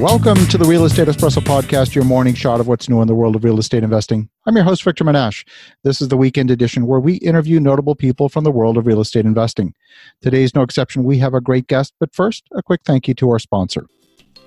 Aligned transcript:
Welcome 0.00 0.46
to 0.46 0.56
the 0.56 0.64
Real 0.64 0.86
Estate 0.86 1.08
Espresso 1.08 1.42
Podcast, 1.42 1.94
your 1.94 2.04
morning 2.04 2.32
shot 2.32 2.58
of 2.58 2.66
what's 2.66 2.88
new 2.88 3.02
in 3.02 3.06
the 3.06 3.14
world 3.14 3.36
of 3.36 3.44
real 3.44 3.58
estate 3.58 3.84
investing. 3.84 4.30
I'm 4.46 4.56
your 4.56 4.64
host, 4.64 4.82
Victor 4.82 5.04
Menasce. 5.04 5.44
This 5.84 6.00
is 6.00 6.08
the 6.08 6.16
weekend 6.16 6.50
edition 6.50 6.86
where 6.86 7.00
we 7.00 7.16
interview 7.16 7.60
notable 7.60 7.94
people 7.94 8.30
from 8.30 8.44
the 8.44 8.50
world 8.50 8.78
of 8.78 8.86
real 8.86 9.02
estate 9.02 9.26
investing. 9.26 9.74
Today 10.22 10.42
is 10.42 10.54
no 10.54 10.62
exception. 10.62 11.04
We 11.04 11.18
have 11.18 11.34
a 11.34 11.40
great 11.42 11.66
guest, 11.66 11.92
but 12.00 12.14
first, 12.14 12.44
a 12.54 12.62
quick 12.62 12.80
thank 12.86 13.08
you 13.08 13.14
to 13.16 13.28
our 13.28 13.38
sponsor. 13.38 13.84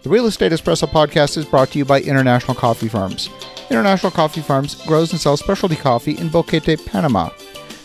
The 0.01 0.09
Real 0.09 0.25
Estate 0.25 0.53
Espresso 0.53 0.87
Podcast 0.87 1.37
is 1.37 1.45
brought 1.45 1.69
to 1.73 1.77
you 1.77 1.85
by 1.85 2.01
International 2.01 2.55
Coffee 2.55 2.89
Farms. 2.89 3.29
International 3.69 4.11
Coffee 4.11 4.41
Farms 4.41 4.83
grows 4.87 5.11
and 5.11 5.21
sells 5.21 5.39
specialty 5.39 5.75
coffee 5.75 6.17
in 6.17 6.29
Boquete, 6.29 6.83
Panama. 6.87 7.29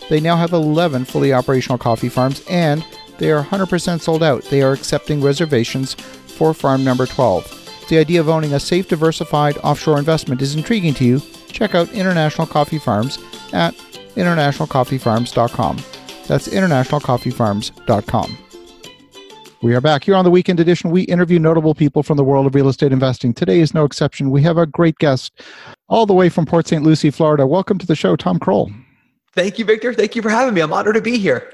They 0.09 0.19
now 0.19 0.37
have 0.37 0.53
11 0.53 1.05
fully 1.05 1.33
operational 1.33 1.77
coffee 1.77 2.09
farms 2.09 2.43
and 2.49 2.83
they 3.19 3.29
are 3.31 3.43
100% 3.43 4.01
sold 4.01 4.23
out. 4.23 4.43
They 4.45 4.63
are 4.63 4.73
accepting 4.73 5.21
reservations 5.21 5.93
for 5.93 6.55
farm 6.55 6.83
number 6.83 7.05
12. 7.05 7.58
The 7.89 7.97
idea 7.97 8.21
of 8.21 8.29
owning 8.29 8.53
a 8.53 8.59
safe, 8.59 8.87
diversified 8.87 9.57
offshore 9.57 9.97
investment 9.97 10.43
is 10.43 10.55
intriguing 10.55 10.93
to 10.93 11.03
you, 11.03 11.19
check 11.47 11.73
out 11.73 11.91
International 11.91 12.45
Coffee 12.45 12.77
Farms 12.77 13.17
at 13.51 13.73
internationalcoffeefarms.com. 14.13 15.77
That's 16.27 16.47
internationalcoffeefarms.com. 16.47 18.37
We 19.63 19.73
are 19.75 19.81
back 19.81 20.03
here 20.03 20.13
on 20.13 20.23
the 20.23 20.29
weekend 20.29 20.59
edition. 20.59 20.91
We 20.91 21.01
interview 21.01 21.39
notable 21.39 21.73
people 21.73 22.03
from 22.03 22.17
the 22.17 22.23
world 22.23 22.45
of 22.45 22.53
real 22.53 22.69
estate 22.69 22.93
investing. 22.93 23.33
Today 23.33 23.59
is 23.59 23.73
no 23.73 23.85
exception. 23.85 24.29
We 24.29 24.43
have 24.43 24.59
a 24.59 24.67
great 24.67 24.99
guest 24.99 25.41
all 25.87 26.05
the 26.05 26.13
way 26.13 26.29
from 26.29 26.45
Port 26.45 26.67
St. 26.67 26.83
Lucie, 26.83 27.09
Florida. 27.09 27.47
Welcome 27.47 27.79
to 27.79 27.87
the 27.87 27.95
show, 27.95 28.15
Tom 28.15 28.37
Krol. 28.37 28.71
Thank 29.33 29.57
you, 29.57 29.65
Victor. 29.65 29.95
Thank 29.95 30.15
you 30.15 30.21
for 30.21 30.29
having 30.29 30.53
me. 30.53 30.61
I'm 30.61 30.71
honored 30.71 30.93
to 30.93 31.01
be 31.01 31.17
here. 31.17 31.51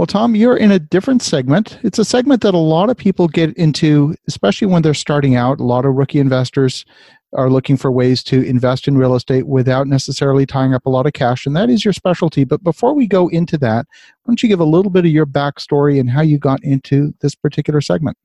Well, 0.00 0.06
Tom, 0.06 0.34
you're 0.34 0.56
in 0.56 0.70
a 0.70 0.78
different 0.78 1.20
segment. 1.20 1.78
It's 1.82 1.98
a 1.98 2.06
segment 2.06 2.40
that 2.40 2.54
a 2.54 2.56
lot 2.56 2.88
of 2.88 2.96
people 2.96 3.28
get 3.28 3.52
into, 3.58 4.14
especially 4.26 4.66
when 4.66 4.80
they're 4.80 4.94
starting 4.94 5.36
out. 5.36 5.60
A 5.60 5.62
lot 5.62 5.84
of 5.84 5.92
rookie 5.92 6.20
investors 6.20 6.86
are 7.34 7.50
looking 7.50 7.76
for 7.76 7.92
ways 7.92 8.22
to 8.24 8.40
invest 8.40 8.88
in 8.88 8.96
real 8.96 9.14
estate 9.14 9.46
without 9.46 9.86
necessarily 9.86 10.46
tying 10.46 10.72
up 10.72 10.86
a 10.86 10.88
lot 10.88 11.04
of 11.04 11.12
cash, 11.12 11.44
and 11.44 11.54
that 11.54 11.68
is 11.68 11.84
your 11.84 11.92
specialty. 11.92 12.44
But 12.44 12.64
before 12.64 12.94
we 12.94 13.06
go 13.06 13.28
into 13.28 13.58
that, 13.58 13.84
why 14.22 14.30
don't 14.30 14.42
you 14.42 14.48
give 14.48 14.58
a 14.58 14.64
little 14.64 14.90
bit 14.90 15.04
of 15.04 15.10
your 15.10 15.26
backstory 15.26 16.00
and 16.00 16.08
how 16.08 16.22
you 16.22 16.38
got 16.38 16.64
into 16.64 17.12
this 17.20 17.34
particular 17.34 17.82
segment? 17.82 18.16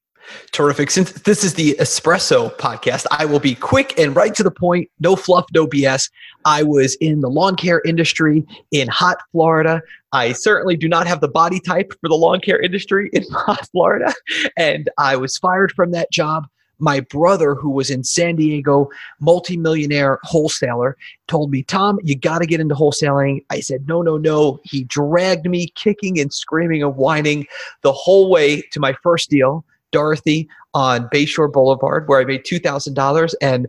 Terrific. 0.51 0.89
Since 0.89 1.11
this 1.11 1.43
is 1.43 1.53
the 1.53 1.75
Espresso 1.79 2.55
podcast, 2.57 3.05
I 3.11 3.25
will 3.25 3.39
be 3.39 3.55
quick 3.55 3.97
and 3.99 4.15
right 4.15 4.33
to 4.35 4.43
the 4.43 4.51
point. 4.51 4.89
No 4.99 5.15
fluff, 5.15 5.45
no 5.53 5.67
BS. 5.67 6.09
I 6.45 6.63
was 6.63 6.95
in 6.95 7.21
the 7.21 7.29
lawn 7.29 7.55
care 7.55 7.81
industry 7.85 8.45
in 8.71 8.87
hot 8.87 9.17
Florida. 9.31 9.81
I 10.13 10.31
certainly 10.31 10.77
do 10.77 10.87
not 10.87 11.07
have 11.07 11.19
the 11.19 11.27
body 11.27 11.59
type 11.59 11.91
for 11.99 12.07
the 12.07 12.15
lawn 12.15 12.39
care 12.39 12.59
industry 12.59 13.09
in 13.13 13.23
hot 13.31 13.67
Florida. 13.71 14.13
And 14.57 14.89
I 14.97 15.15
was 15.15 15.37
fired 15.37 15.71
from 15.73 15.91
that 15.91 16.11
job. 16.11 16.47
My 16.77 16.99
brother, 16.99 17.55
who 17.55 17.69
was 17.69 17.89
in 17.89 18.03
San 18.03 18.35
Diego, 18.35 18.89
multimillionaire 19.21 20.19
wholesaler, 20.23 20.97
told 21.27 21.49
me, 21.49 21.63
Tom, 21.63 21.99
you 22.03 22.17
got 22.17 22.39
to 22.39 22.45
get 22.45 22.59
into 22.59 22.75
wholesaling. 22.75 23.45
I 23.49 23.61
said, 23.61 23.87
no, 23.87 24.01
no, 24.01 24.17
no. 24.17 24.59
He 24.63 24.83
dragged 24.83 25.49
me 25.49 25.67
kicking 25.75 26.19
and 26.19 26.33
screaming 26.33 26.83
and 26.83 26.95
whining 26.95 27.47
the 27.81 27.93
whole 27.93 28.29
way 28.29 28.61
to 28.71 28.79
my 28.81 28.93
first 29.01 29.29
deal 29.29 29.63
Dorothy 29.95 30.49
on 30.73 31.07
Bayshore 31.07 31.49
Boulevard, 31.49 32.09
where 32.09 32.19
I 32.19 32.25
made 32.25 32.43
$2,000. 32.43 33.33
And 33.41 33.65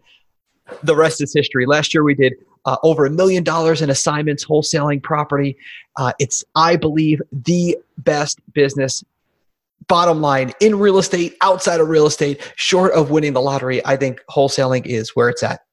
the 0.83 0.97
rest 0.97 1.23
is 1.23 1.33
history. 1.33 1.67
Last 1.67 1.95
year 1.95 2.03
we 2.03 2.17
did 2.17 2.33
uh, 2.65 2.77
over 2.83 3.07
a 3.07 3.11
million 3.11 3.45
dollars 3.45 3.81
in 3.81 3.91
assignments, 3.91 4.45
wholesaling 4.45 5.01
property. 5.01 5.57
Uh, 5.95 6.13
it's, 6.19 6.43
I 6.57 6.75
believe, 6.75 7.23
the 7.31 7.79
best 7.99 8.41
business. 8.55 9.05
Bottom 9.87 10.21
line 10.21 10.53
in 10.59 10.81
real 10.81 10.99
estate, 10.99 11.37
outside 11.43 11.79
of 11.79 11.89
real 11.89 12.07
estate, 12.07 12.41
short 12.57 12.93
of 12.93 13.13
winning 13.13 13.35
the 13.35 13.41
lottery, 13.41 13.81
I 13.87 13.97
think 13.97 14.21
wholesaling 14.29 14.85
is 14.85 15.15
where 15.15 15.29
it's 15.29 15.45
at 15.45 15.66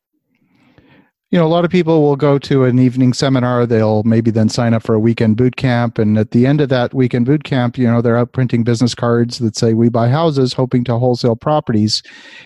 you 1.34 1.40
know, 1.40 1.48
a 1.48 1.50
lot 1.50 1.66
of 1.66 1.72
people 1.72 2.04
will 2.04 2.16
go 2.16 2.38
to 2.38 2.66
an 2.66 2.78
evening 2.78 3.12
seminar. 3.12 3.66
They'll 3.66 4.04
maybe 4.04 4.30
then 4.30 4.50
sign 4.50 4.76
up 4.76 4.84
for 4.84 4.94
a 4.94 5.00
weekend 5.00 5.36
boot 5.36 5.56
camp. 5.56 5.98
And 5.98 6.16
at 6.16 6.30
the 6.30 6.46
end 6.46 6.62
of 6.62 6.70
that 6.70 6.94
weekend 6.94 7.26
boot 7.26 7.44
camp, 7.44 7.76
you 7.76 7.88
know, 7.88 8.04
they're 8.04 8.16
out 8.16 8.34
printing 8.34 8.64
business 8.64 8.94
cards 8.94 9.40
that 9.40 9.56
say, 9.56 9.74
We 9.74 9.90
buy 9.90 10.10
houses, 10.10 10.54
hoping 10.54 10.84
to 10.84 11.00
wholesale 11.00 11.36
properties. 11.36 12.04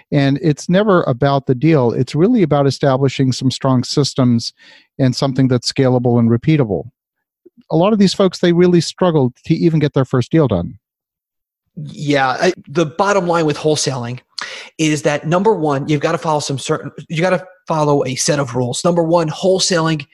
And 0.10 0.40
it's 0.42 0.70
never 0.70 1.04
about 1.04 1.48
the 1.48 1.54
deal, 1.54 1.92
it's 1.92 2.16
really 2.16 2.44
about 2.44 2.66
establishing 2.66 3.34
some 3.34 3.52
strong 3.52 3.84
systems 3.84 4.54
and 4.98 5.14
something 5.14 5.50
that's 5.50 5.70
scalable 5.70 6.18
and 6.18 6.30
repeatable. 6.30 6.90
A 7.70 7.76
lot 7.76 7.92
of 7.92 8.00
these 8.00 8.14
folks, 8.14 8.40
they 8.40 8.54
really 8.54 8.80
struggle 8.80 9.34
to 9.48 9.54
even 9.54 9.82
get 9.82 9.96
their 9.96 10.06
first 10.06 10.32
deal 10.32 10.48
done. 10.48 10.80
Yeah. 11.76 12.38
I, 12.40 12.54
the 12.70 12.86
bottom 12.86 13.28
line 13.28 13.46
with 13.46 13.58
wholesaling 13.58 14.22
is 14.78 15.02
that 15.02 15.28
number 15.28 15.54
one, 15.54 15.90
you've 15.90 16.00
got 16.00 16.14
to 16.14 16.18
follow 16.18 16.40
some 16.40 16.58
certain, 16.58 16.92
you 17.10 17.22
got 17.22 17.32
to 17.32 17.46
follow 17.68 18.06
a 18.06 18.16
set 18.16 18.40
of 18.40 18.56
rules. 18.56 18.84
Number 18.84 19.04
one, 19.04 19.30
wholesaling, 19.30 20.08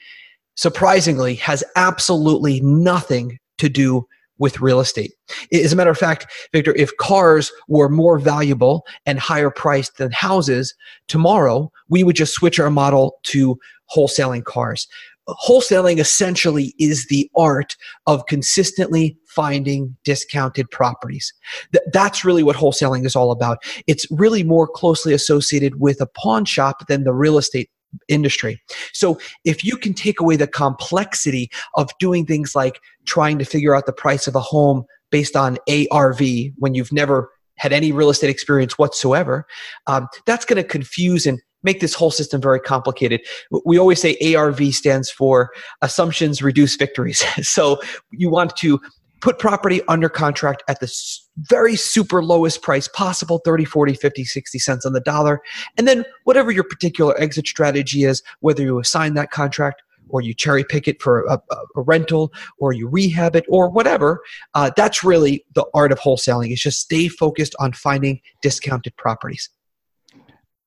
surprisingly, 0.56 1.34
has 1.36 1.64
absolutely 1.76 2.60
nothing 2.60 3.38
to 3.58 3.68
do 3.68 4.06
with 4.38 4.60
real 4.60 4.80
estate. 4.80 5.12
As 5.52 5.72
a 5.72 5.76
matter 5.76 5.90
of 5.90 5.98
fact, 5.98 6.26
Victor, 6.52 6.74
if 6.74 6.96
cars 6.96 7.52
were 7.68 7.88
more 7.88 8.18
valuable 8.18 8.84
and 9.06 9.18
higher 9.18 9.50
priced 9.50 9.96
than 9.98 10.10
houses, 10.10 10.74
tomorrow 11.06 11.70
we 11.88 12.02
would 12.02 12.16
just 12.16 12.34
switch 12.34 12.58
our 12.58 12.70
model 12.70 13.18
to 13.24 13.58
wholesaling 13.94 14.44
cars 14.44 14.88
wholesaling 15.28 15.98
essentially 15.98 16.74
is 16.78 17.06
the 17.06 17.30
art 17.36 17.76
of 18.06 18.26
consistently 18.26 19.16
finding 19.26 19.96
discounted 20.04 20.70
properties. 20.70 21.32
Th- 21.72 21.84
that's 21.92 22.24
really 22.24 22.42
what 22.42 22.56
wholesaling 22.56 23.06
is 23.06 23.16
all 23.16 23.30
about. 23.30 23.58
It's 23.86 24.06
really 24.10 24.42
more 24.42 24.66
closely 24.68 25.12
associated 25.12 25.80
with 25.80 26.00
a 26.00 26.06
pawn 26.06 26.44
shop 26.44 26.86
than 26.88 27.04
the 27.04 27.12
real 27.12 27.38
estate 27.38 27.70
industry. 28.08 28.60
So 28.92 29.18
if 29.44 29.64
you 29.64 29.76
can 29.76 29.94
take 29.94 30.20
away 30.20 30.36
the 30.36 30.46
complexity 30.46 31.50
of 31.74 31.90
doing 31.98 32.26
things 32.26 32.54
like 32.54 32.80
trying 33.06 33.38
to 33.38 33.44
figure 33.44 33.74
out 33.74 33.86
the 33.86 33.92
price 33.92 34.26
of 34.26 34.34
a 34.34 34.40
home 34.40 34.84
based 35.10 35.36
on 35.36 35.58
ARV 35.68 36.20
when 36.56 36.74
you've 36.74 36.92
never 36.92 37.30
had 37.56 37.72
any 37.72 37.92
real 37.92 38.10
estate 38.10 38.30
experience 38.30 38.78
whatsoever, 38.78 39.46
um, 39.86 40.08
that's 40.26 40.44
going 40.44 40.60
to 40.60 40.68
confuse 40.68 41.24
and 41.24 41.40
make 41.64 41.80
this 41.80 41.94
whole 41.94 42.10
system 42.10 42.40
very 42.40 42.60
complicated. 42.60 43.22
We 43.64 43.78
always 43.78 44.00
say 44.00 44.16
ARV 44.34 44.74
stands 44.74 45.10
for 45.10 45.50
assumptions 45.82 46.42
reduce 46.42 46.76
victories. 46.76 47.24
so 47.42 47.80
you 48.12 48.30
want 48.30 48.56
to 48.58 48.80
put 49.24 49.38
property 49.38 49.80
under 49.88 50.10
contract 50.10 50.62
at 50.68 50.80
the 50.80 51.18
very 51.38 51.76
super 51.76 52.22
lowest 52.22 52.60
price 52.60 52.88
possible 52.88 53.40
30 53.42 53.64
40 53.64 53.94
50 53.94 54.24
60 54.24 54.58
cents 54.58 54.84
on 54.84 54.92
the 54.92 55.00
dollar 55.00 55.40
and 55.78 55.88
then 55.88 56.04
whatever 56.24 56.50
your 56.50 56.62
particular 56.62 57.18
exit 57.18 57.46
strategy 57.46 58.04
is 58.04 58.22
whether 58.40 58.62
you 58.62 58.78
assign 58.78 59.14
that 59.14 59.30
contract 59.30 59.82
or 60.10 60.20
you 60.20 60.34
cherry 60.34 60.62
pick 60.62 60.86
it 60.86 61.00
for 61.00 61.24
a, 61.24 61.40
a 61.50 61.80
rental 61.80 62.34
or 62.58 62.74
you 62.74 62.86
rehab 62.86 63.34
it 63.34 63.46
or 63.48 63.70
whatever 63.70 64.20
uh, 64.52 64.70
that's 64.76 65.02
really 65.02 65.42
the 65.54 65.64
art 65.72 65.90
of 65.90 65.98
wholesaling 65.98 66.52
is 66.52 66.60
just 66.60 66.80
stay 66.80 67.08
focused 67.08 67.54
on 67.58 67.72
finding 67.72 68.20
discounted 68.42 68.94
properties 68.98 69.48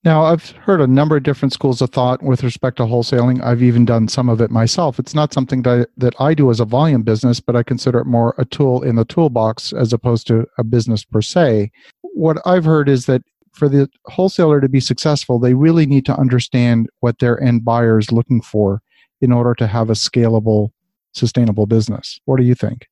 now, 0.03 0.23
I've 0.23 0.51
heard 0.51 0.79
a 0.79 0.87
number 0.87 1.17
of 1.17 1.23
different 1.23 1.53
schools 1.53 1.81
of 1.81 1.89
thought 1.89 2.21
with 2.21 2.43
respect 2.43 2.77
to 2.77 2.83
wholesaling. 2.83 3.43
I've 3.43 3.63
even 3.63 3.83
done 3.83 4.07
some 4.07 4.29
of 4.29 4.39
it 4.39 4.51
myself. 4.51 4.99
It's 4.99 5.15
not 5.15 5.33
something 5.33 5.63
that, 5.63 5.89
that 5.97 6.13
I 6.19 6.33
do 6.33 6.49
as 6.51 6.59
a 6.59 6.65
volume 6.65 7.01
business, 7.01 7.39
but 7.39 7.55
I 7.55 7.63
consider 7.63 7.99
it 7.99 8.05
more 8.05 8.35
a 8.37 8.45
tool 8.45 8.83
in 8.83 8.95
the 8.95 9.05
toolbox 9.05 9.73
as 9.73 9.91
opposed 9.93 10.27
to 10.27 10.45
a 10.57 10.63
business 10.63 11.03
per 11.03 11.21
se. 11.21 11.71
What 12.01 12.37
I've 12.45 12.65
heard 12.65 12.89
is 12.89 13.05
that 13.07 13.23
for 13.53 13.67
the 13.67 13.89
wholesaler 14.05 14.61
to 14.61 14.69
be 14.69 14.79
successful, 14.79 15.39
they 15.39 15.55
really 15.55 15.87
need 15.87 16.05
to 16.05 16.15
understand 16.15 16.89
what 16.99 17.19
their 17.19 17.41
end 17.41 17.65
buyer 17.65 17.97
is 17.97 18.11
looking 18.11 18.41
for 18.41 18.81
in 19.19 19.31
order 19.31 19.55
to 19.55 19.65
have 19.65 19.89
a 19.89 19.93
scalable, 19.93 20.69
sustainable 21.13 21.65
business. 21.65 22.19
What 22.25 22.37
do 22.37 22.43
you 22.43 22.55
think? 22.55 22.87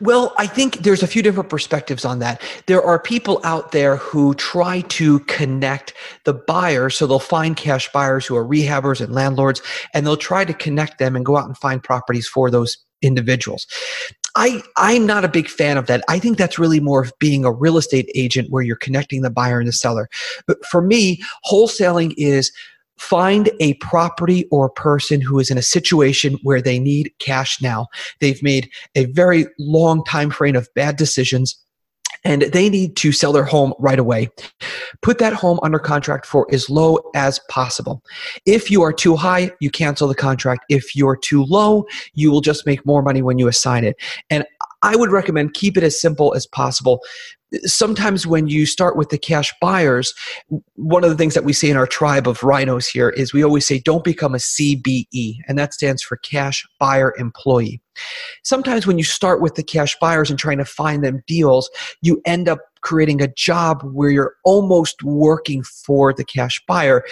Well, 0.00 0.34
I 0.38 0.48
think 0.48 0.78
there's 0.78 1.04
a 1.04 1.06
few 1.06 1.22
different 1.22 1.48
perspectives 1.48 2.04
on 2.04 2.18
that. 2.18 2.42
There 2.66 2.82
are 2.82 2.98
people 2.98 3.40
out 3.44 3.70
there 3.70 3.96
who 3.96 4.34
try 4.34 4.80
to 4.80 5.20
connect 5.20 5.94
the 6.24 6.34
buyers, 6.34 6.96
so 6.96 7.06
they'll 7.06 7.20
find 7.20 7.56
cash 7.56 7.90
buyers 7.92 8.26
who 8.26 8.36
are 8.36 8.44
rehabbers 8.44 9.00
and 9.00 9.14
landlords, 9.14 9.62
and 9.94 10.04
they'll 10.04 10.16
try 10.16 10.44
to 10.44 10.54
connect 10.54 10.98
them 10.98 11.14
and 11.14 11.24
go 11.24 11.36
out 11.36 11.46
and 11.46 11.56
find 11.56 11.82
properties 11.82 12.26
for 12.26 12.50
those 12.50 12.76
individuals. 13.02 13.66
I, 14.34 14.62
I'm 14.76 15.06
not 15.06 15.24
a 15.24 15.28
big 15.28 15.48
fan 15.48 15.76
of 15.76 15.86
that. 15.86 16.02
I 16.08 16.18
think 16.18 16.38
that's 16.38 16.58
really 16.58 16.80
more 16.80 17.02
of 17.02 17.12
being 17.18 17.44
a 17.44 17.52
real 17.52 17.76
estate 17.76 18.10
agent 18.14 18.50
where 18.50 18.62
you're 18.62 18.76
connecting 18.76 19.22
the 19.22 19.30
buyer 19.30 19.58
and 19.58 19.68
the 19.68 19.72
seller. 19.72 20.08
But 20.46 20.64
for 20.64 20.80
me, 20.80 21.22
wholesaling 21.50 22.14
is 22.16 22.50
find 22.98 23.50
a 23.60 23.74
property 23.74 24.46
or 24.50 24.70
person 24.70 25.20
who 25.20 25.38
is 25.38 25.50
in 25.50 25.58
a 25.58 25.62
situation 25.62 26.38
where 26.42 26.62
they 26.62 26.78
need 26.78 27.12
cash 27.18 27.60
now. 27.60 27.86
They've 28.20 28.42
made 28.42 28.70
a 28.94 29.06
very 29.06 29.46
long 29.58 30.04
time 30.04 30.30
frame 30.30 30.56
of 30.56 30.68
bad 30.74 30.96
decisions 30.96 31.58
and 32.24 32.42
they 32.42 32.68
need 32.68 32.96
to 32.96 33.10
sell 33.12 33.32
their 33.32 33.44
home 33.44 33.74
right 33.78 33.98
away. 33.98 34.28
Put 35.00 35.18
that 35.18 35.32
home 35.32 35.58
under 35.62 35.78
contract 35.78 36.26
for 36.26 36.46
as 36.52 36.70
low 36.70 36.98
as 37.14 37.40
possible. 37.50 38.02
If 38.46 38.70
you 38.70 38.82
are 38.82 38.92
too 38.92 39.16
high, 39.16 39.50
you 39.60 39.70
cancel 39.70 40.06
the 40.06 40.14
contract. 40.14 40.64
If 40.68 40.94
you're 40.94 41.16
too 41.16 41.44
low, 41.44 41.84
you 42.14 42.30
will 42.30 42.40
just 42.40 42.66
make 42.66 42.86
more 42.86 43.02
money 43.02 43.22
when 43.22 43.38
you 43.38 43.48
assign 43.48 43.84
it. 43.84 43.96
And 44.30 44.44
I 44.82 44.96
would 44.96 45.10
recommend 45.10 45.54
keep 45.54 45.76
it 45.76 45.82
as 45.82 46.00
simple 46.00 46.34
as 46.34 46.46
possible 46.46 47.00
sometimes 47.64 48.26
when 48.26 48.48
you 48.48 48.66
start 48.66 48.96
with 48.96 49.10
the 49.10 49.18
cash 49.18 49.52
buyers, 49.60 50.14
one 50.74 51.04
of 51.04 51.10
the 51.10 51.16
things 51.16 51.34
that 51.34 51.44
we 51.44 51.52
say 51.52 51.70
in 51.70 51.76
our 51.76 51.86
tribe 51.86 52.26
of 52.26 52.42
rhinos 52.42 52.88
here 52.88 53.10
is 53.10 53.32
we 53.32 53.44
always 53.44 53.66
say, 53.66 53.78
don't 53.78 54.04
become 54.04 54.34
a 54.34 54.38
CBE, 54.38 55.36
and 55.46 55.58
that 55.58 55.74
stands 55.74 56.02
for 56.02 56.16
cash 56.18 56.66
buyer 56.78 57.14
employee. 57.18 57.80
Sometimes 58.42 58.86
when 58.86 58.98
you 58.98 59.04
start 59.04 59.40
with 59.42 59.54
the 59.54 59.62
cash 59.62 59.96
buyers 60.00 60.30
and 60.30 60.38
trying 60.38 60.58
to 60.58 60.64
find 60.64 61.04
them 61.04 61.22
deals, 61.26 61.70
you 62.00 62.22
end 62.24 62.48
up 62.48 62.60
creating 62.82 63.22
a 63.22 63.28
job 63.28 63.82
where 63.82 64.10
you're 64.10 64.34
almost 64.44 65.02
working 65.02 65.62
for 65.62 66.12
the 66.12 66.24
cash 66.24 66.62
buyer. 66.66 67.02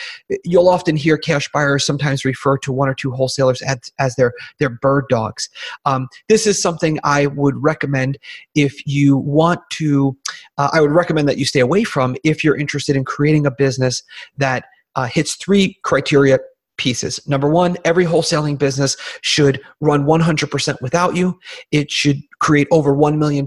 You'll 0.45 0.69
often 0.69 0.97
hear 0.97 1.17
cash 1.17 1.49
buyers 1.53 1.87
sometimes 1.87 2.25
refer 2.25 2.59
to 2.59 2.73
one 2.73 2.89
or 2.89 2.95
two 2.95 3.11
wholesalers 3.11 3.63
as, 3.63 3.79
as 3.99 4.17
their, 4.17 4.33
their 4.59 4.71
bird 4.71 5.05
dogs. 5.09 5.49
Um, 5.85 6.09
this 6.29 6.47
is 6.47 6.61
something 6.61 6.99
I 7.05 7.27
would 7.27 7.55
recommend 7.63 8.19
if 8.55 8.87
you 8.87 9.17
want 9.17 9.61
to, 9.71 10.17
uh, 10.59 10.71
I 10.73 10.81
would 10.81 10.93
recommend 10.93 11.29
that 11.29 11.39
you 11.39 11.45
stay 11.45 11.61
away 11.61 11.85
from 11.85 12.17
if 12.25 12.45
you're 12.45 12.57
interested 12.57 12.97
in 12.97 13.05
creating 13.05 13.47
a 13.47 13.51
business 13.51 14.03
that 14.37 14.65
uh, 14.97 15.07
hits 15.07 15.37
three 15.37 15.79
criteria 15.83 16.39
pieces. 16.81 17.21
Number 17.29 17.47
one, 17.47 17.77
every 17.85 18.07
wholesaling 18.07 18.59
business 18.59 18.97
should 19.21 19.61
run 19.81 20.05
100% 20.05 20.81
without 20.81 21.15
you. 21.15 21.39
It 21.71 21.91
should 21.91 22.17
create 22.41 22.69
over 22.71 22.95
$1 22.95 23.19
million 23.19 23.47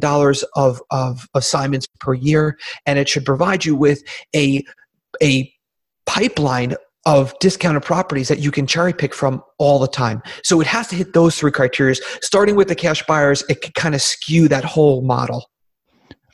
of, 0.55 0.79
of 0.91 1.27
assignments 1.33 1.87
per 1.99 2.13
year, 2.13 2.59
and 2.85 2.99
it 2.99 3.09
should 3.09 3.25
provide 3.25 3.65
you 3.65 3.75
with 3.75 4.03
a, 4.35 4.63
a 5.21 5.51
pipeline 6.05 6.75
of 7.07 7.33
discounted 7.39 7.81
properties 7.81 8.27
that 8.27 8.37
you 8.37 8.51
can 8.51 8.67
cherry 8.67 8.93
pick 8.93 9.15
from 9.15 9.43
all 9.57 9.79
the 9.79 9.87
time. 9.87 10.21
So 10.43 10.61
it 10.61 10.67
has 10.67 10.87
to 10.89 10.95
hit 10.95 11.13
those 11.13 11.35
three 11.35 11.51
criteria. 11.51 11.95
Starting 12.21 12.55
with 12.55 12.67
the 12.67 12.75
cash 12.75 13.03
buyers, 13.07 13.43
it 13.49 13.61
can 13.61 13.73
kind 13.73 13.95
of 13.95 14.01
skew 14.01 14.47
that 14.49 14.63
whole 14.63 15.01
model. 15.01 15.49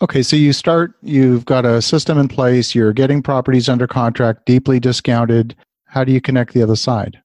Okay, 0.02 0.22
so 0.22 0.36
you 0.36 0.52
start, 0.52 0.96
you've 1.02 1.46
got 1.46 1.66
a 1.66 1.82
system 1.82 2.18
in 2.18 2.28
place, 2.28 2.76
you're 2.76 2.94
getting 2.94 3.22
properties 3.22 3.70
under 3.70 3.88
contract, 3.88 4.46
deeply 4.46 4.80
discounted, 4.80 5.56
how 5.90 6.04
do 6.04 6.12
you 6.12 6.22
connect 6.22 6.54
the 6.54 6.62
other 6.62 6.76
side? 6.76 7.22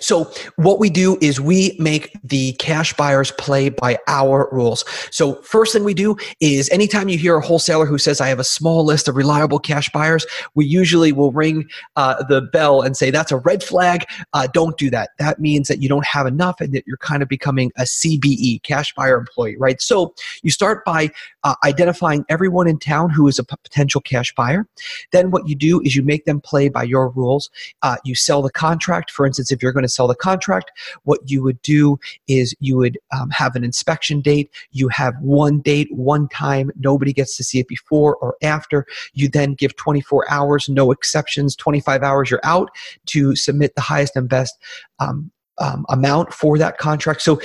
So 0.00 0.30
what 0.56 0.78
we 0.78 0.90
do 0.90 1.18
is 1.20 1.40
we 1.40 1.76
make 1.78 2.16
the 2.22 2.52
cash 2.54 2.92
buyers 2.92 3.32
play 3.32 3.68
by 3.68 3.98
our 4.06 4.48
rules. 4.52 4.84
So 5.10 5.34
first 5.42 5.72
thing 5.72 5.82
we 5.82 5.94
do 5.94 6.16
is 6.40 6.70
anytime 6.70 7.08
you 7.08 7.18
hear 7.18 7.36
a 7.36 7.40
wholesaler 7.40 7.86
who 7.86 7.98
says, 7.98 8.20
I 8.20 8.28
have 8.28 8.38
a 8.38 8.44
small 8.44 8.84
list 8.84 9.08
of 9.08 9.16
reliable 9.16 9.58
cash 9.58 9.90
buyers, 9.90 10.24
we 10.54 10.66
usually 10.66 11.10
will 11.10 11.32
ring 11.32 11.68
uh, 11.96 12.22
the 12.24 12.42
bell 12.42 12.82
and 12.82 12.96
say, 12.96 13.10
that's 13.10 13.32
a 13.32 13.38
red 13.38 13.62
flag. 13.62 14.04
Uh, 14.32 14.46
don't 14.52 14.78
do 14.78 14.88
that. 14.90 15.10
That 15.18 15.40
means 15.40 15.66
that 15.68 15.82
you 15.82 15.88
don't 15.88 16.06
have 16.06 16.26
enough 16.26 16.60
and 16.60 16.72
that 16.72 16.86
you're 16.86 16.96
kind 16.98 17.22
of 17.22 17.28
becoming 17.28 17.72
a 17.76 17.82
CBE, 17.82 18.62
cash 18.62 18.94
buyer 18.94 19.18
employee, 19.18 19.56
right? 19.56 19.80
So 19.80 20.14
you 20.42 20.50
start 20.50 20.84
by 20.84 21.10
uh, 21.42 21.54
identifying 21.64 22.24
everyone 22.28 22.68
in 22.68 22.78
town 22.78 23.10
who 23.10 23.26
is 23.26 23.38
a 23.38 23.44
p- 23.44 23.56
potential 23.64 24.00
cash 24.00 24.32
buyer. 24.34 24.66
Then 25.10 25.30
what 25.30 25.48
you 25.48 25.56
do 25.56 25.80
is 25.80 25.96
you 25.96 26.02
make 26.02 26.24
them 26.24 26.40
play 26.40 26.68
by 26.68 26.84
your 26.84 27.08
rules. 27.10 27.50
Uh, 27.82 27.96
you 28.04 28.14
sell 28.14 28.42
the 28.42 28.50
contract. 28.50 29.10
For 29.10 29.26
instance, 29.26 29.50
if 29.56 29.62
you're 29.62 29.72
going 29.72 29.82
to 29.82 29.88
sell 29.88 30.06
the 30.06 30.14
contract, 30.14 30.70
what 31.02 31.20
you 31.24 31.42
would 31.42 31.60
do 31.62 31.98
is 32.28 32.54
you 32.60 32.76
would 32.76 32.98
um, 33.12 33.30
have 33.30 33.56
an 33.56 33.64
inspection 33.64 34.20
date. 34.20 34.50
You 34.70 34.88
have 34.88 35.14
one 35.20 35.60
date, 35.60 35.88
one 35.90 36.28
time. 36.28 36.70
Nobody 36.78 37.12
gets 37.12 37.36
to 37.38 37.44
see 37.44 37.58
it 37.58 37.68
before 37.68 38.16
or 38.16 38.36
after. 38.42 38.86
You 39.14 39.28
then 39.28 39.54
give 39.54 39.74
24 39.76 40.30
hours, 40.30 40.68
no 40.68 40.92
exceptions, 40.92 41.56
25 41.56 42.02
hours, 42.02 42.30
you're 42.30 42.40
out 42.44 42.70
to 43.06 43.34
submit 43.34 43.74
the 43.74 43.80
highest 43.80 44.16
and 44.16 44.28
best 44.28 44.56
um, 44.98 45.30
um, 45.58 45.86
amount 45.88 46.32
for 46.32 46.58
that 46.58 46.78
contract. 46.78 47.22
So 47.22 47.40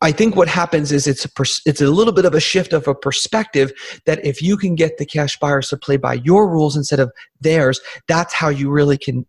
I 0.00 0.12
think 0.12 0.36
what 0.36 0.48
happens 0.48 0.92
is 0.92 1.06
it's 1.06 1.24
a 1.24 1.28
pers- 1.28 1.62
it's 1.64 1.80
a 1.80 1.90
little 1.90 2.12
bit 2.12 2.24
of 2.24 2.34
a 2.34 2.40
shift 2.40 2.72
of 2.72 2.86
a 2.88 2.94
perspective 2.94 3.72
that 4.04 4.24
if 4.24 4.42
you 4.42 4.56
can 4.56 4.74
get 4.74 4.98
the 4.98 5.06
cash 5.06 5.38
buyers 5.38 5.68
to 5.70 5.76
play 5.76 5.96
by 5.96 6.14
your 6.14 6.48
rules 6.48 6.76
instead 6.76 7.00
of 7.00 7.12
theirs, 7.40 7.80
that's 8.08 8.34
how 8.34 8.48
you 8.48 8.70
really 8.70 8.98
can 8.98 9.26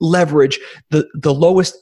leverage 0.00 0.58
the, 0.90 1.08
the 1.14 1.34
lowest 1.34 1.76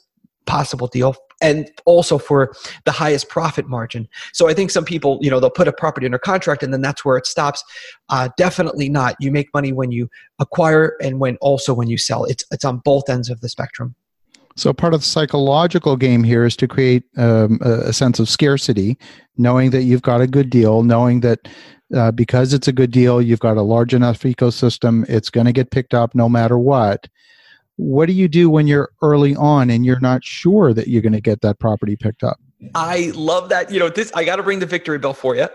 possible 0.47 0.87
deal 0.87 1.17
and 1.43 1.71
also 1.85 2.19
for 2.19 2.55
the 2.85 2.93
highest 2.93 3.29
profit 3.29 3.69
margin. 3.69 4.09
So 4.33 4.49
I 4.49 4.55
think 4.55 4.71
some 4.71 4.85
people, 4.85 5.19
you 5.21 5.31
know, 5.31 5.39
they'll 5.39 5.51
put 5.51 5.69
a 5.69 5.73
property 5.73 6.07
under 6.07 6.19
contract 6.19 6.63
and 6.63 6.73
then 6.73 6.81
that's 6.81 7.05
where 7.05 7.17
it 7.17 7.27
stops. 7.27 7.63
Uh, 8.09 8.31
definitely 8.39 8.89
not. 8.89 9.17
You 9.21 9.31
make 9.31 9.53
money 9.53 9.73
when 9.73 9.93
you 9.93 10.09
acquire 10.39 10.97
and 11.03 11.21
when 11.21 11.37
also 11.37 11.75
when 11.75 11.89
you 11.89 11.99
sell. 11.99 12.25
It's 12.25 12.45
it's 12.51 12.65
on 12.65 12.79
both 12.79 13.11
ends 13.11 13.29
of 13.29 13.41
the 13.41 13.49
spectrum. 13.49 13.95
So 14.59 14.73
part 14.73 14.95
of 14.95 15.01
the 15.01 15.07
psychological 15.07 15.97
game 15.97 16.25
here 16.25 16.47
is 16.47 16.57
to 16.57 16.67
create 16.67 17.05
um, 17.19 17.59
a, 17.61 17.89
a, 17.89 17.93
sense 17.93 18.19
of 18.19 18.27
scarcity, 18.27 18.97
knowing 19.37 19.69
that 19.71 19.83
you've 19.83 20.01
got 20.01 20.23
a 20.23 20.27
good 20.27 20.49
deal, 20.49 20.83
knowing 20.83 21.21
that 21.21 21.47
uh, 21.95 22.11
because 22.11 22.55
it's 22.55 22.67
a 22.67 22.73
good 22.73 22.91
deal, 22.91 23.21
you've 23.21 23.39
got 23.39 23.59
a 23.59 23.63
large 23.63 23.93
enough 23.93 24.21
ecosystem, 24.21 25.07
it's 25.11 25.29
going 25.29 25.45
to 25.45 25.53
get 25.53 25.71
picked 25.71 25.93
up 25.93 26.15
no 26.15 26.27
matter 26.27 26.57
what 26.57 27.07
what 27.77 28.07
do 28.07 28.13
you 28.13 28.29
do 28.29 28.51
when 28.51 28.67
you're 28.67 28.91
early 29.03 29.37
on 29.37 29.71
and 29.71 29.85
you're 29.85 30.01
not 30.01 30.25
sure 30.25 30.73
that 30.73 30.89
you're 30.89 31.03
going 31.03 31.13
to 31.13 31.21
get 31.21 31.41
that 31.43 31.59
property 31.59 31.97
picked 31.97 32.25
up? 32.25 32.41
I 32.75 33.13
love 33.15 33.49
that. 33.51 33.71
You 33.71 33.79
know, 33.79 33.89
this 33.89 34.11
I 34.15 34.25
got 34.25 34.37
to 34.37 34.43
bring 34.43 34.59
the 34.59 34.67
victory 34.67 34.99
bell 34.99 35.15
for 35.15 35.37
you. 35.37 35.49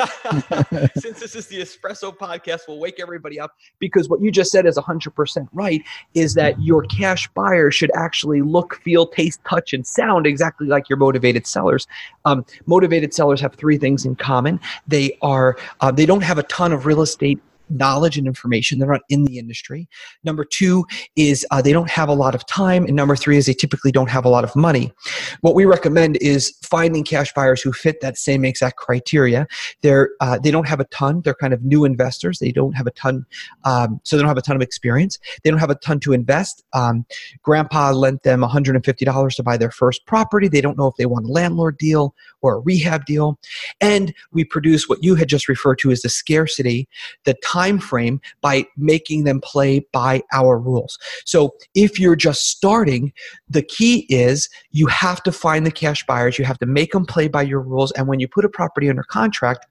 Since 0.96 1.20
this 1.20 1.34
is 1.34 1.46
the 1.48 1.60
espresso 1.60 2.16
podcast, 2.16 2.60
we'll 2.68 2.78
wake 2.78 2.98
everybody 3.00 3.38
up 3.38 3.52
because 3.78 4.08
what 4.08 4.20
you 4.20 4.30
just 4.30 4.50
said 4.50 4.64
is 4.64 4.78
100% 4.78 5.48
right 5.52 5.82
is 6.14 6.34
that 6.34 6.60
your 6.60 6.82
cash 6.84 7.28
buyer 7.34 7.70
should 7.70 7.90
actually 7.94 8.40
look, 8.40 8.76
feel, 8.82 9.06
taste, 9.06 9.40
touch, 9.48 9.72
and 9.72 9.86
sound 9.86 10.26
exactly 10.26 10.66
like 10.66 10.88
your 10.88 10.96
motivated 10.96 11.46
sellers. 11.46 11.86
Um, 12.24 12.44
motivated 12.66 13.12
sellers 13.12 13.40
have 13.40 13.54
three 13.54 13.76
things 13.76 14.04
in 14.06 14.16
common. 14.16 14.60
They 14.88 15.18
are, 15.20 15.58
uh, 15.80 15.90
they 15.90 16.06
don't 16.06 16.22
have 16.22 16.38
a 16.38 16.44
ton 16.44 16.72
of 16.72 16.86
real 16.86 17.02
estate 17.02 17.40
knowledge 17.70 18.18
and 18.18 18.26
information. 18.26 18.78
They're 18.78 18.90
not 18.90 19.02
in 19.08 19.24
the 19.24 19.38
industry. 19.38 19.88
Number 20.24 20.44
two 20.44 20.84
is 21.16 21.46
uh, 21.50 21.62
they 21.62 21.72
don't 21.72 21.90
have 21.90 22.08
a 22.08 22.14
lot 22.14 22.34
of 22.34 22.46
time. 22.46 22.84
And 22.84 22.94
number 22.94 23.16
three 23.16 23.36
is 23.36 23.46
they 23.46 23.54
typically 23.54 23.92
don't 23.92 24.10
have 24.10 24.24
a 24.24 24.28
lot 24.28 24.44
of 24.44 24.54
money. 24.56 24.92
What 25.40 25.54
we 25.54 25.64
recommend 25.64 26.16
is 26.20 26.54
finding 26.62 27.04
cash 27.04 27.32
buyers 27.32 27.62
who 27.62 27.72
fit 27.72 28.00
that 28.00 28.18
same 28.18 28.44
exact 28.44 28.76
criteria. 28.76 29.46
They're, 29.82 30.10
uh, 30.20 30.38
they 30.38 30.50
don't 30.50 30.68
have 30.68 30.80
a 30.80 30.84
ton. 30.86 31.22
They're 31.22 31.34
kind 31.34 31.54
of 31.54 31.62
new 31.62 31.84
investors. 31.84 32.38
They 32.38 32.52
don't 32.52 32.72
have 32.72 32.86
a 32.86 32.92
ton, 32.92 33.24
um, 33.64 34.00
so 34.04 34.16
they 34.16 34.22
don't 34.22 34.28
have 34.28 34.38
a 34.38 34.42
ton 34.42 34.56
of 34.56 34.62
experience. 34.62 35.18
They 35.42 35.50
don't 35.50 35.60
have 35.60 35.70
a 35.70 35.76
ton 35.76 36.00
to 36.00 36.12
invest. 36.12 36.64
Um, 36.72 37.06
grandpa 37.42 37.92
lent 37.92 38.22
them 38.22 38.40
$150 38.40 39.36
to 39.36 39.42
buy 39.42 39.56
their 39.56 39.70
first 39.70 40.06
property. 40.06 40.48
They 40.48 40.60
don't 40.60 40.78
know 40.78 40.86
if 40.86 40.96
they 40.96 41.06
want 41.06 41.26
a 41.26 41.32
landlord 41.32 41.78
deal 41.78 42.14
or 42.42 42.54
a 42.54 42.60
rehab 42.60 43.04
deal. 43.04 43.38
And 43.80 44.14
we 44.32 44.44
produce 44.44 44.88
what 44.88 45.02
you 45.02 45.14
had 45.14 45.28
just 45.28 45.48
referred 45.48 45.78
to 45.80 45.90
as 45.90 46.02
the 46.02 46.08
scarcity, 46.08 46.88
the 47.24 47.34
time 47.34 47.59
frame 47.78 48.20
by 48.40 48.66
making 48.76 49.24
them 49.24 49.40
play 49.40 49.86
by 49.92 50.22
our 50.32 50.58
rules. 50.58 50.98
So 51.24 51.54
if 51.74 51.98
you're 51.98 52.16
just 52.16 52.48
starting, 52.48 53.12
the 53.48 53.62
key 53.62 54.06
is 54.08 54.48
you 54.70 54.86
have 54.86 55.22
to 55.24 55.32
find 55.32 55.66
the 55.66 55.70
cash 55.70 56.04
buyers, 56.06 56.38
you 56.38 56.44
have 56.44 56.58
to 56.58 56.66
make 56.66 56.92
them 56.92 57.06
play 57.06 57.28
by 57.28 57.42
your 57.42 57.60
rules. 57.60 57.92
And 57.92 58.06
when 58.08 58.20
you 58.20 58.28
put 58.28 58.44
a 58.44 58.48
property 58.48 58.88
under 58.88 59.02
contract, 59.02 59.66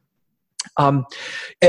um, 0.77 1.05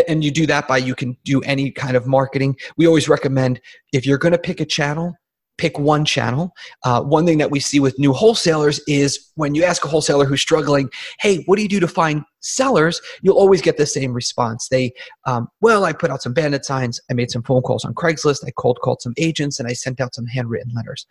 and 0.09 0.25
you 0.25 0.31
do 0.31 0.47
that 0.47 0.67
by 0.67 0.79
you 0.79 0.95
can 0.95 1.17
do 1.25 1.41
any 1.43 1.71
kind 1.71 1.97
of 1.97 2.07
marketing. 2.07 2.57
We 2.77 2.87
always 2.87 3.09
recommend 3.09 3.61
if 3.93 4.05
you're 4.05 4.19
going 4.19 4.33
to 4.33 4.39
pick 4.39 4.61
a 4.61 4.67
channel, 4.67 5.15
pick 5.61 5.79
one 5.79 6.07
channel. 6.07 6.55
Uh, 6.85 7.03
one 7.03 7.27
thing 7.27 7.37
that 7.37 7.51
we 7.51 7.61
see 7.61 7.81
with 7.81 7.99
new 7.99 8.15
wholesalers 8.15 8.81
is 8.89 9.31
when 9.35 9.55
you 9.55 9.63
ask 9.63 9.85
a 9.85 9.89
wholesaler 9.89 10.25
who's 10.25 10.41
struggling, 10.41 10.89
hey, 11.21 11.43
what 11.45 11.57
do 11.57 11.63
you 11.63 11.69
do 11.69 11.79
to 11.81 11.87
find 11.87 12.25
sellers? 12.41 12.99
You'll 13.21 13.37
always 13.37 13.61
get 13.61 13.77
the 13.77 13.85
same 13.85 14.15
response. 14.15 14.69
They, 14.69 14.93
um, 15.27 15.49
well, 15.61 15.85
I 15.85 15.93
put 15.93 16.11
out 16.11 16.23
some 16.23 16.33
bandit 16.33 16.65
signs, 16.65 16.99
I 17.11 17.13
made 17.13 17.31
some 17.31 17.43
phone 17.43 17.61
calls 17.61 17.85
on 17.85 17.95
Craigslist, 17.95 18.43
I 18.47 18.53
cold 18.57 18.81
called 18.83 19.03
some 19.03 19.13
agents, 19.19 19.61
and 19.61 19.69
I 19.69 19.75
sent 19.75 20.01
out 20.01 20.15
some 20.15 20.27
handwritten 20.27 20.73
letters 20.75 21.07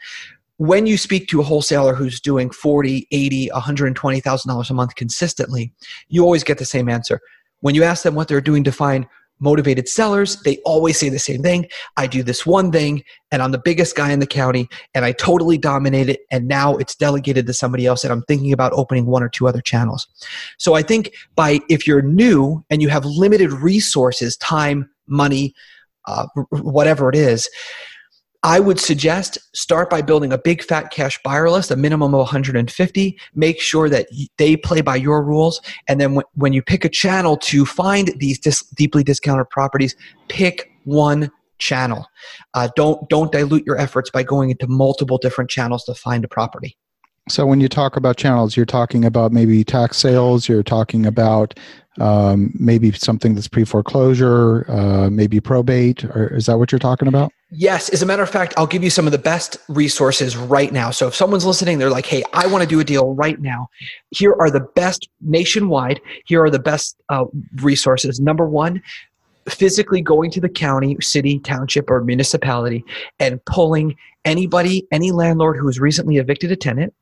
when 0.57 0.85
you 0.85 0.97
speak 0.97 1.29
to 1.29 1.39
a 1.39 1.43
wholesaler 1.43 1.95
who's 1.95 2.19
doing 2.19 2.49
40 2.49 3.07
80 3.11 3.49
$120000 3.49 4.69
a 4.69 4.73
month 4.73 4.95
consistently 4.95 5.71
you 6.09 6.21
always 6.21 6.43
get 6.43 6.57
the 6.57 6.65
same 6.65 6.89
answer 6.89 7.21
when 7.61 7.75
you 7.75 7.83
ask 7.83 8.03
them 8.03 8.13
what 8.13 8.27
they're 8.27 8.41
doing 8.41 8.65
to 8.65 8.71
find 8.73 9.07
motivated 9.39 9.87
sellers, 9.87 10.41
they 10.43 10.57
always 10.65 10.97
say 10.97 11.09
the 11.09 11.19
same 11.19 11.41
thing. 11.41 11.67
I 11.97 12.07
do 12.07 12.23
this 12.23 12.45
one 12.45 12.71
thing 12.71 13.03
and 13.31 13.41
I'm 13.41 13.51
the 13.51 13.61
biggest 13.63 13.95
guy 13.95 14.11
in 14.11 14.19
the 14.19 14.27
county 14.27 14.67
and 14.93 15.05
I 15.05 15.11
totally 15.11 15.57
dominate 15.57 16.09
it 16.09 16.21
and 16.31 16.47
now 16.47 16.75
it's 16.77 16.95
delegated 16.95 17.47
to 17.47 17.53
somebody 17.53 17.85
else 17.85 18.03
and 18.03 18.11
I'm 18.11 18.23
thinking 18.23 18.53
about 18.53 18.73
opening 18.73 19.05
one 19.05 19.23
or 19.23 19.29
two 19.29 19.47
other 19.47 19.61
channels. 19.61 20.07
So 20.57 20.73
I 20.73 20.81
think 20.81 21.13
by 21.35 21.59
if 21.69 21.87
you're 21.87 22.01
new 22.01 22.63
and 22.69 22.81
you 22.81 22.89
have 22.89 23.05
limited 23.05 23.51
resources, 23.51 24.37
time, 24.37 24.89
money, 25.07 25.53
uh, 26.05 26.27
whatever 26.49 27.09
it 27.09 27.15
is, 27.15 27.49
I 28.43 28.61
would 28.61 28.79
suggest 28.79 29.37
start 29.53 29.89
by 29.89 30.01
building 30.01 30.31
a 30.31 30.37
big 30.37 30.63
fat 30.63 30.91
cash 30.91 31.19
buyer 31.23 31.49
list, 31.49 31.71
a 31.71 31.75
minimum 31.75 32.13
of 32.13 32.19
150. 32.19 33.19
Make 33.35 33.59
sure 33.59 33.89
that 33.89 34.07
they 34.37 34.55
play 34.55 34.79
by 34.79 34.95
your 34.95 35.23
rules. 35.23 35.61
And 35.89 35.99
then 35.99 36.21
when, 36.35 36.53
you 36.53 36.61
pick 36.61 36.85
a 36.85 36.89
channel 36.89 37.35
to 37.37 37.65
find 37.65 38.13
these 38.17 38.39
dis- 38.39 38.63
deeply 38.69 39.03
discounted 39.03 39.49
properties, 39.49 39.93
pick 40.29 40.71
one 40.85 41.29
channel. 41.57 42.07
Uh, 42.53 42.69
don't 42.77 43.09
don't 43.09 43.31
dilute 43.31 43.65
your 43.65 43.77
efforts 43.77 44.09
by 44.09 44.23
going 44.23 44.49
into 44.49 44.65
multiple 44.67 45.17
different 45.17 45.49
channels 45.49 45.83
to 45.83 45.93
find 45.93 46.23
a 46.23 46.27
property. 46.27 46.77
So 47.27 47.45
when 47.45 47.59
you 47.59 47.67
talk 47.67 47.97
about 47.97 48.15
channels, 48.15 48.55
you're 48.55 48.65
talking 48.65 49.03
about 49.03 49.33
maybe 49.33 49.63
tax 49.65 49.97
sales. 49.97 50.47
You're 50.47 50.63
talking 50.63 51.05
about 51.05 51.59
um, 51.99 52.53
maybe 52.57 52.91
something 52.93 53.35
that's 53.35 53.49
pre-foreclosure, 53.49 54.65
uh, 54.71 55.09
maybe 55.11 55.39
probate, 55.41 56.05
or 56.05 56.33
is 56.33 56.45
that 56.45 56.57
what 56.57 56.71
you're 56.71 56.79
talking 56.79 57.07
about? 57.07 57.31
Yes. 57.51 57.89
As 57.89 58.03
a 58.03 58.05
matter 58.05 58.21
of 58.21 58.29
fact, 58.29 58.53
I'll 58.57 58.67
give 58.67 58.83
you 58.83 58.91
some 58.91 59.07
of 59.07 59.11
the 59.11 59.17
best 59.17 59.57
resources 59.69 60.37
right 60.37 60.71
now. 60.71 60.91
So 60.91 61.07
if 61.07 61.15
someone's 61.15 61.45
listening, 61.45 61.79
they're 61.79 61.89
like, 61.89 62.05
"Hey, 62.05 62.23
I 62.31 62.45
want 62.45 62.61
to 62.61 62.69
do 62.69 62.79
a 62.79 62.83
deal 62.83 63.15
right 63.15 63.39
now." 63.41 63.69
Here 64.11 64.35
are 64.39 64.51
the 64.51 64.59
best 64.59 65.09
nationwide. 65.21 65.99
Here 66.25 66.43
are 66.43 66.51
the 66.51 66.59
best 66.59 67.01
uh, 67.09 67.25
resources. 67.55 68.19
Number 68.19 68.47
one, 68.47 68.83
physically 69.47 70.01
going 70.01 70.29
to 70.31 70.41
the 70.41 70.49
county, 70.49 70.95
city, 71.01 71.39
township, 71.39 71.89
or 71.89 72.03
municipality 72.03 72.83
and 73.19 73.43
pulling 73.45 73.95
anybody, 74.25 74.85
any 74.91 75.11
landlord 75.11 75.57
who 75.57 75.65
has 75.65 75.79
recently 75.79 76.17
evicted 76.17 76.51
a 76.51 76.55
tenant 76.55 76.93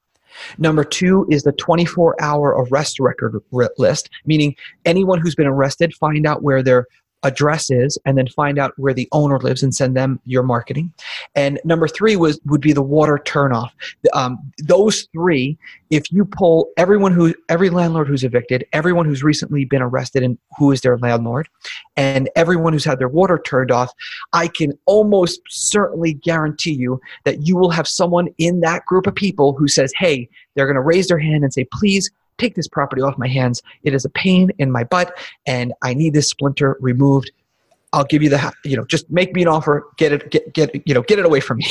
Number 0.58 0.84
two 0.84 1.27
is 1.30 1.44
the 1.44 1.51
24 1.54 2.22
hour 2.22 2.50
arrest 2.50 3.00
record 3.00 3.42
list, 3.51 4.10
meaning 4.25 4.56
anyone 4.86 5.20
who's 5.20 5.36
been 5.36 5.48
arrested, 5.48 5.94
find 5.96 6.25
out 6.25 6.44
where 6.44 6.63
their 6.63 6.88
address 7.24 7.70
is 7.70 7.98
and 8.06 8.18
then 8.18 8.28
find 8.28 8.60
out 8.60 8.74
where 8.78 8.94
the 8.94 9.08
owner 9.12 9.40
lives 9.40 9.64
and 9.64 9.74
send 9.74 9.96
them 9.96 10.20
your 10.26 10.44
marketing. 10.44 10.94
And 11.36 11.60
number 11.64 11.88
three 11.88 12.16
was 12.16 12.40
would 12.46 12.62
be 12.62 12.74
the 12.74 12.82
water 12.82 13.20
turnoff. 13.24 13.72
Um, 14.14 14.52
those 14.66 15.08
three 15.14 15.58
if 15.90 16.12
you 16.12 16.26
pull 16.26 16.70
everyone 16.78 17.12
who 17.12 17.34
every 17.50 17.70
landlord 17.70 18.08
who's 18.08 18.24
evicted 18.24 18.66
everyone 18.74 19.06
who's 19.06 19.24
recently 19.24 19.66
been 19.66 19.82
arrested 19.82 20.24
and 20.24 20.38
who 20.58 20.72
is 20.72 20.82
their 20.82 20.98
landlord 20.98 21.48
and 21.96 22.30
everyone 22.36 22.74
who's 22.74 22.86
had 22.86 23.00
their 23.00 23.08
water 23.08 23.40
turned 23.46 23.72
off 23.72 23.92
i 24.34 24.48
can 24.48 24.78
almost 24.86 25.42
certainly 25.48 26.14
guarantee 26.14 26.74
you 26.74 27.00
that 27.26 27.46
you 27.48 27.56
will 27.56 27.70
have 27.70 27.88
someone 27.88 28.28
in 28.38 28.60
that 28.62 28.86
group 28.86 29.08
of 29.08 29.16
people 29.16 29.54
who 29.54 29.68
says 29.68 29.94
hey 29.98 30.28
they're 30.56 30.66
going 30.68 30.76
to 30.76 30.82
raise 30.82 31.08
their 31.08 31.20
hand 31.20 31.44
and 31.44 31.54
say 31.54 31.66
please 31.72 32.10
take 32.38 32.56
this 32.56 32.67
property 32.67 33.01
off 33.01 33.17
my 33.17 33.27
hands. 33.27 33.62
It 33.84 33.94
is 33.94 34.06
a 34.06 34.10
pain 34.10 34.51
in 34.58 34.72
my 34.72 34.84
butt, 34.84 35.17
and 35.46 35.74
I 35.82 35.94
need 35.94 36.13
this 36.13 36.29
splinter 36.29 36.77
removed. 36.79 37.32
I'll 37.94 38.06
give 38.06 38.22
you 38.22 38.29
the, 38.29 38.53
you 38.63 38.75
know, 38.75 38.86
just 38.86 39.10
make 39.10 39.34
me 39.34 39.41
an 39.41 39.48
offer. 39.48 39.88
Get 39.98 40.12
it, 40.12 40.29
get, 40.29 40.53
get, 40.53 40.88
you 40.88 40.94
know, 40.94 41.01
get 41.01 41.20
it 41.20 41.25
away 41.25 41.39
from 41.39 41.58
me. 41.58 41.67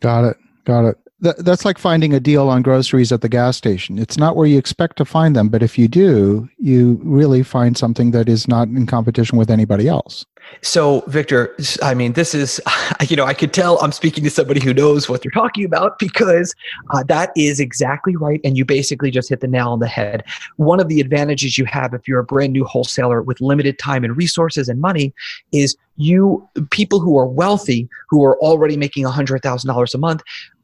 Got 0.00 0.24
it. 0.24 0.36
Got 0.64 0.84
it. 0.84 0.98
That, 1.20 1.44
that's 1.44 1.64
like 1.64 1.78
finding 1.78 2.14
a 2.14 2.20
deal 2.20 2.48
on 2.48 2.62
groceries 2.62 3.10
at 3.10 3.22
the 3.22 3.28
gas 3.28 3.56
station. 3.56 3.98
It's 3.98 4.16
not 4.16 4.36
where 4.36 4.46
you 4.46 4.56
expect 4.56 4.96
to 4.98 5.04
find 5.04 5.34
them, 5.34 5.48
but 5.48 5.64
if 5.64 5.76
you 5.76 5.88
do, 5.88 6.48
you 6.58 7.00
really 7.02 7.42
find 7.42 7.76
something 7.76 8.12
that 8.12 8.28
is 8.28 8.46
not 8.46 8.68
in 8.68 8.86
competition 8.86 9.36
with 9.36 9.50
anybody 9.50 9.88
else. 9.88 10.24
So, 10.62 11.00
Victor, 11.08 11.56
I 11.82 11.94
mean, 11.94 12.12
this 12.12 12.34
is, 12.34 12.60
you 13.08 13.16
know, 13.16 13.24
I 13.24 13.34
could 13.34 13.52
tell 13.52 13.82
I'm 13.82 13.90
speaking 13.90 14.22
to 14.24 14.30
somebody 14.30 14.60
who 14.60 14.72
knows 14.72 15.08
what 15.08 15.22
they're 15.22 15.32
talking 15.32 15.64
about 15.64 15.98
because 15.98 16.54
uh, 16.90 17.02
that 17.08 17.32
is 17.36 17.58
exactly 17.58 18.14
right. 18.14 18.40
And 18.44 18.56
you 18.56 18.64
basically 18.64 19.10
just 19.10 19.28
hit 19.28 19.40
the 19.40 19.48
nail 19.48 19.70
on 19.70 19.80
the 19.80 19.88
head. 19.88 20.24
One 20.56 20.78
of 20.78 20.88
the 20.88 21.00
advantages 21.00 21.58
you 21.58 21.64
have 21.64 21.94
if 21.94 22.06
you're 22.06 22.20
a 22.20 22.24
brand 22.24 22.52
new 22.52 22.64
wholesaler 22.64 23.22
with 23.22 23.40
limited 23.40 23.78
time 23.78 24.04
and 24.04 24.16
resources 24.16 24.68
and 24.68 24.80
money 24.80 25.12
is 25.50 25.76
you, 25.96 26.48
people 26.70 27.00
who 27.00 27.18
are 27.18 27.26
wealthy, 27.26 27.88
who 28.08 28.24
are 28.24 28.38
already 28.38 28.76
making 28.76 29.04
$100,000 29.04 29.94
a 29.94 29.98
month, 29.98 30.22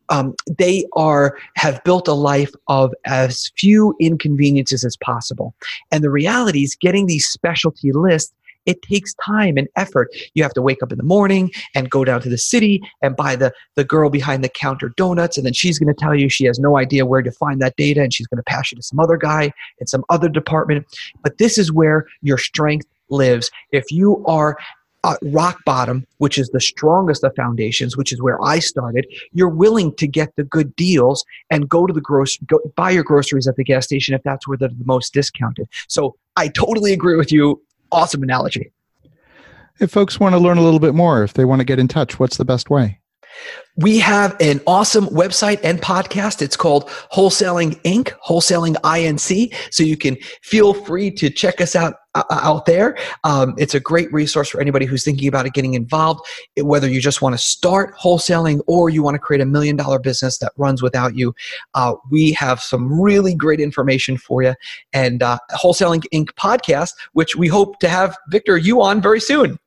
um, 0.08 0.34
they 0.58 0.84
are 0.94 1.38
have 1.56 1.82
built 1.84 2.08
a 2.08 2.12
life 2.12 2.52
of 2.68 2.94
as 3.06 3.50
few 3.56 3.94
inconveniences 4.00 4.84
as 4.84 4.96
possible 4.96 5.54
and 5.92 6.02
the 6.04 6.10
reality 6.10 6.62
is 6.62 6.76
getting 6.76 7.06
these 7.06 7.26
specialty 7.26 7.92
lists 7.92 8.32
it 8.66 8.82
takes 8.82 9.14
time 9.14 9.56
and 9.56 9.68
effort. 9.76 10.14
You 10.34 10.42
have 10.42 10.54
to 10.54 10.62
wake 10.62 10.82
up 10.82 10.92
in 10.92 10.98
the 10.98 11.04
morning 11.04 11.50
and 11.74 11.90
go 11.90 12.04
down 12.04 12.20
to 12.22 12.28
the 12.28 12.38
city 12.38 12.80
and 13.02 13.16
buy 13.16 13.36
the, 13.36 13.52
the 13.74 13.84
girl 13.84 14.10
behind 14.10 14.42
the 14.42 14.48
counter 14.48 14.90
donuts. 14.90 15.36
And 15.36 15.46
then 15.46 15.52
she's 15.52 15.78
going 15.78 15.94
to 15.94 15.98
tell 15.98 16.14
you 16.14 16.28
she 16.28 16.46
has 16.46 16.58
no 16.58 16.78
idea 16.78 17.06
where 17.06 17.22
to 17.22 17.32
find 17.32 17.60
that 17.60 17.76
data 17.76 18.02
and 18.02 18.12
she's 18.12 18.26
going 18.26 18.38
to 18.38 18.44
pass 18.44 18.72
you 18.72 18.76
to 18.76 18.82
some 18.82 19.00
other 19.00 19.16
guy 19.16 19.52
in 19.78 19.86
some 19.86 20.04
other 20.08 20.28
department. 20.28 20.86
But 21.22 21.38
this 21.38 21.58
is 21.58 21.72
where 21.72 22.06
your 22.22 22.38
strength 22.38 22.86
lives. 23.10 23.50
If 23.70 23.90
you 23.90 24.24
are 24.26 24.56
uh, 25.04 25.16
rock 25.22 25.58
bottom, 25.64 26.06
which 26.18 26.38
is 26.38 26.48
the 26.48 26.60
strongest 26.60 27.22
of 27.22 27.32
foundations, 27.36 27.96
which 27.96 28.12
is 28.12 28.20
where 28.22 28.42
I 28.42 28.58
started, 28.58 29.06
you're 29.32 29.48
willing 29.48 29.94
to 29.96 30.06
get 30.08 30.34
the 30.36 30.44
good 30.44 30.74
deals 30.74 31.24
and 31.50 31.68
go 31.68 31.86
to 31.86 31.92
the 31.92 32.00
grocery, 32.00 32.46
go 32.46 32.58
buy 32.74 32.90
your 32.90 33.04
groceries 33.04 33.46
at 33.46 33.56
the 33.56 33.64
gas 33.64 33.84
station 33.84 34.14
if 34.14 34.22
that's 34.22 34.48
where 34.48 34.56
they're 34.56 34.70
the 34.70 34.84
most 34.86 35.12
discounted. 35.12 35.68
So 35.88 36.16
I 36.36 36.48
totally 36.48 36.92
agree 36.92 37.16
with 37.16 37.30
you 37.30 37.62
awesome 37.92 38.22
analogy. 38.22 38.72
If 39.78 39.90
folks 39.90 40.18
want 40.18 40.34
to 40.34 40.38
learn 40.38 40.56
a 40.56 40.62
little 40.62 40.80
bit 40.80 40.94
more, 40.94 41.22
if 41.22 41.34
they 41.34 41.44
want 41.44 41.60
to 41.60 41.64
get 41.64 41.78
in 41.78 41.86
touch, 41.86 42.18
what's 42.18 42.38
the 42.38 42.44
best 42.44 42.70
way? 42.70 43.00
We 43.76 43.98
have 43.98 44.36
an 44.40 44.60
awesome 44.68 45.06
website 45.06 45.58
and 45.64 45.82
podcast. 45.82 46.42
It's 46.42 46.56
called 46.56 46.88
Wholesaling 47.12 47.80
Inc., 47.82 48.12
Wholesaling 48.24 48.74
INC. 48.82 49.52
So 49.72 49.82
you 49.82 49.96
can 49.96 50.16
feel 50.42 50.74
free 50.74 51.10
to 51.12 51.28
check 51.28 51.60
us 51.60 51.74
out 51.74 51.94
uh, 52.14 52.22
uh, 52.30 52.40
out 52.42 52.66
there. 52.66 52.96
Um, 53.24 53.54
it's 53.58 53.74
a 53.74 53.80
great 53.80 54.12
resource 54.12 54.48
for 54.48 54.60
anybody 54.60 54.86
who's 54.86 55.04
thinking 55.04 55.26
about 55.26 55.46
it 55.46 55.52
getting 55.52 55.74
involved, 55.74 56.20
whether 56.56 56.88
you 56.88 57.00
just 57.00 57.20
want 57.20 57.34
to 57.34 57.38
start 57.38 57.96
wholesaling 57.96 58.60
or 58.68 58.88
you 58.88 59.02
want 59.02 59.16
to 59.16 59.18
create 59.18 59.40
a 59.40 59.46
million 59.46 59.74
dollar 59.74 59.98
business 59.98 60.38
that 60.38 60.52
runs 60.56 60.80
without 60.80 61.16
you. 61.16 61.34
Uh, 61.74 61.94
we 62.12 62.30
have 62.30 62.60
some 62.60 63.00
really 63.00 63.34
great 63.34 63.58
information 63.58 64.16
for 64.16 64.44
you. 64.44 64.54
And 64.92 65.24
uh, 65.24 65.38
Wholesaling 65.50 66.04
Inc. 66.14 66.28
podcast, 66.34 66.92
which 67.14 67.34
we 67.34 67.48
hope 67.48 67.80
to 67.80 67.88
have 67.88 68.16
Victor 68.28 68.56
you 68.56 68.80
on 68.80 69.02
very 69.02 69.20
soon. 69.20 69.58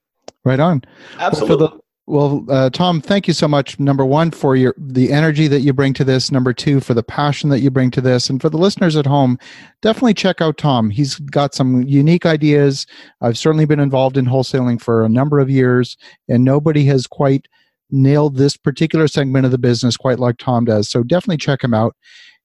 Right 0.45 0.62
on. 0.62 0.83
Absolutely. 1.19 1.57
Well, 1.57 1.83
well, 2.08 2.46
uh, 2.48 2.70
Tom, 2.70 3.02
thank 3.02 3.28
you 3.28 3.34
so 3.34 3.50
much. 3.50 3.78
Number 3.82 4.06
one, 4.06 4.32
for 4.32 4.56
your 4.56 4.74
the 4.78 5.12
energy 5.12 5.50
that 5.50 5.60
you 5.60 5.74
bring 5.74 5.94
to 5.96 6.06
this. 6.06 6.32
Number 6.32 6.54
two, 6.54 6.80
for 6.80 6.94
the 6.94 7.04
passion 7.04 7.50
that 7.50 7.60
you 7.60 7.70
bring 7.70 7.92
to 7.92 8.02
this, 8.02 8.30
and 8.30 8.42
for 8.42 8.50
the 8.50 8.58
listeners 8.58 8.96
at 8.96 9.06
home, 9.06 9.38
definitely 9.82 10.14
check 10.14 10.40
out 10.40 10.58
Tom. 10.58 10.90
He's 10.90 11.20
got 11.20 11.54
some 11.54 11.84
unique 11.84 12.26
ideas. 12.26 12.88
I've 13.20 13.38
certainly 13.38 13.66
been 13.66 13.82
involved 13.82 14.16
in 14.16 14.26
wholesaling 14.26 14.82
for 14.82 15.04
a 15.04 15.10
number 15.10 15.40
of 15.40 15.50
years, 15.50 15.98
and 16.30 16.46
nobody 16.46 16.86
has 16.86 17.08
quite 17.08 17.50
nailed 17.92 18.38
this 18.38 18.56
particular 18.56 19.10
segment 19.10 19.46
of 19.46 19.52
the 19.52 19.58
business 19.58 19.98
quite 19.98 20.20
like 20.20 20.38
Tom 20.38 20.64
does. 20.64 20.90
So 20.90 21.04
definitely 21.04 21.38
check 21.38 21.62
him 21.62 21.74
out. 21.74 21.94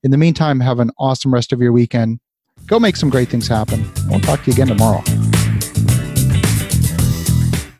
In 0.02 0.10
the 0.10 0.18
meantime, 0.18 0.58
have 0.58 0.80
an 0.80 0.90
awesome 0.98 1.32
rest 1.32 1.52
of 1.52 1.60
your 1.60 1.72
weekend. 1.72 2.18
Go 2.66 2.80
make 2.80 2.96
some 2.96 3.10
great 3.10 3.28
things 3.28 3.46
happen. 3.46 3.88
We'll 4.08 4.20
talk 4.20 4.42
to 4.42 4.50
you 4.50 4.54
again 4.54 4.68
tomorrow. 4.68 5.02